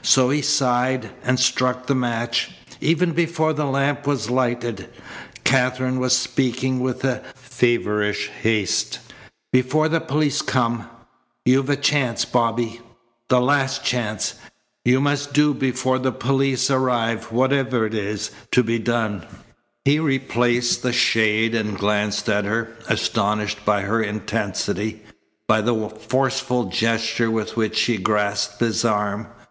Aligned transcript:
So 0.00 0.30
he 0.30 0.40
sighed 0.40 1.10
and 1.22 1.38
struck 1.38 1.88
the 1.88 1.94
match. 1.94 2.52
Even 2.80 3.12
before 3.12 3.52
the 3.52 3.66
lamp 3.66 4.06
was 4.06 4.30
lighted 4.30 4.88
Katherine 5.44 5.98
was 6.00 6.16
speaking 6.16 6.80
with 6.80 7.04
a 7.04 7.20
feverish 7.34 8.30
haste: 8.40 8.98
"Before 9.52 9.90
the 9.90 10.00
police 10.00 10.40
come 10.40 10.88
you've 11.44 11.68
a 11.68 11.76
chance, 11.76 12.24
Bobby 12.24 12.80
the 13.28 13.42
last 13.42 13.84
chance. 13.84 14.36
You 14.86 15.02
must 15.02 15.34
do 15.34 15.52
before 15.52 15.98
the 15.98 16.12
police 16.12 16.70
arrive 16.70 17.24
whatever 17.30 17.86
is 17.86 18.30
to 18.52 18.62
be 18.62 18.78
done." 18.78 19.26
He 19.84 19.98
replaced 20.00 20.82
the 20.82 20.94
shade 20.94 21.54
and 21.54 21.76
glanced 21.76 22.26
at 22.30 22.46
her, 22.46 22.70
astonished 22.88 23.66
by 23.66 23.82
her 23.82 24.02
intensity, 24.02 25.02
by 25.46 25.60
the 25.60 25.90
forceful 25.90 26.70
gesture 26.70 27.30
with 27.30 27.58
which 27.58 27.76
she 27.76 27.98
grasped 27.98 28.60
his 28.60 28.82
arm. 28.86 29.26